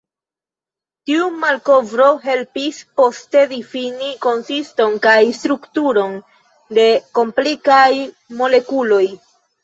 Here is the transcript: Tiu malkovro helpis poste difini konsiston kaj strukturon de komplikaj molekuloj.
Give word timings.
Tiu 1.07 1.25
malkovro 1.41 2.05
helpis 2.21 2.79
poste 3.01 3.43
difini 3.51 4.07
konsiston 4.23 4.95
kaj 5.03 5.17
strukturon 5.41 6.15
de 6.79 6.87
komplikaj 7.19 7.91
molekuloj. 8.41 9.03